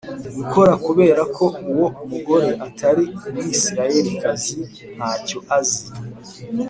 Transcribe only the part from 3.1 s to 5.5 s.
Umwisirayelikazi Nta Cyo